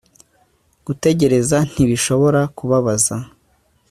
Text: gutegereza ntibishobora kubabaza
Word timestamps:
gutegereza 0.85 1.57
ntibishobora 1.71 2.39
kubabaza 2.57 3.15